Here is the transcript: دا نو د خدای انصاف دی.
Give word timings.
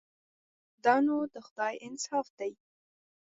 دا 0.83 0.95
نو 1.05 1.15
د 1.33 1.35
خدای 1.47 1.73
انصاف 1.87 2.27
دی. 2.39 2.51